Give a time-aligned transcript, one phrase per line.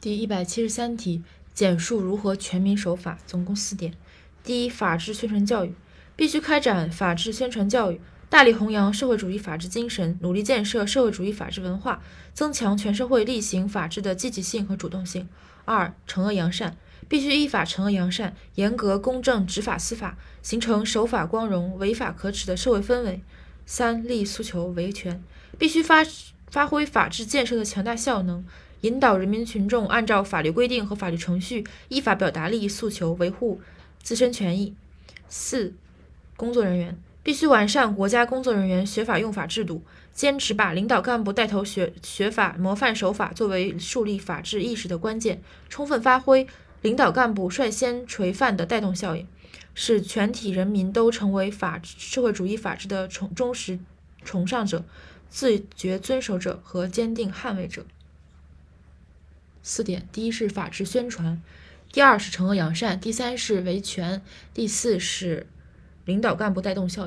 [0.00, 3.92] 第一百七十三题，简述如何全民守法，总共四点。
[4.44, 5.74] 第一，法治宣传教育，
[6.14, 12.00] 必须开展法治宣传教育，大力弘扬社会主义法治精神，努力建设社会主义法治文化，
[12.32, 15.28] 增强全社会力行法治的积极性和主动性。
[15.64, 16.76] 二，惩恶扬善，
[17.08, 23.20] 必须依法惩恶扬善，严格公正执法司法，形成守法光荣、违法可耻的社会氛围。
[23.66, 25.20] 三，立诉求维权，
[25.58, 26.06] 必须发
[26.48, 28.46] 发挥法治建设的强大效能。
[28.82, 33.60] 引导人民群众按照法律规定和法律程序依法表达利益诉求，维护
[34.02, 34.74] 自身权益。
[35.28, 35.74] 四、
[36.36, 39.82] 工作人员必须完善国家工作人员学法用法制度，
[40.14, 46.46] 坚持把领导干部带头学学法、模范守法作为树立法治意识的关键，充分发挥
[46.80, 49.26] 领导干部率先垂范的带动效应，
[49.74, 53.78] 使全体人民都成为法社会主义法治的崇忠实
[54.24, 54.84] 崇尚者、
[55.28, 57.84] 自觉遵守者和坚定捍卫者。
[59.62, 61.40] 四点：第一是法治宣传，
[61.92, 64.22] 第二是惩恶扬善，第三是维权，
[64.54, 65.46] 第四是
[66.04, 67.06] 领导干部带动效应。